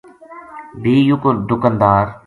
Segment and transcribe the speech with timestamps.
[0.81, 2.05] بھی یوہ دکاندار